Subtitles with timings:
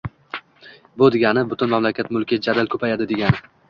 [1.03, 3.51] Bu degani– butun mamlakat mulki jadal ko‘payadi degani.